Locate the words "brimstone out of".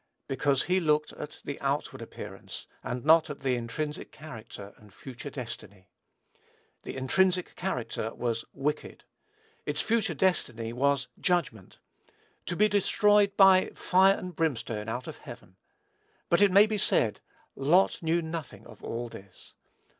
14.35-15.19